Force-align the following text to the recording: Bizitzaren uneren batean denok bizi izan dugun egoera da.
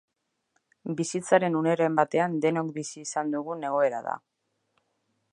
Bizitzaren 1.01 1.57
uneren 1.59 1.99
batean 1.99 2.37
denok 2.45 2.71
bizi 2.77 3.03
izan 3.07 3.29
dugun 3.35 3.67
egoera 3.69 4.01
da. 4.07 4.17